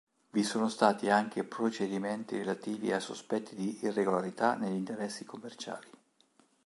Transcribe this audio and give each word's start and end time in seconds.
Vi 0.31 0.41
sono 0.41 0.67
stati 0.67 1.11
anche 1.11 1.43
procedimenti 1.43 2.35
relativi 2.35 2.91
a 2.91 2.99
sospetti 2.99 3.53
di 3.53 3.77
irregolarità 3.83 4.55
negli 4.55 4.73
interessi 4.77 5.25
commerciali. 5.25 5.87